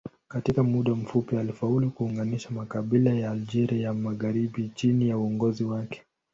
[0.27, 6.03] Katika muda mfupi alifaulu kuunganisha makabila ya Algeria ya magharibi chini ya uongozi wake.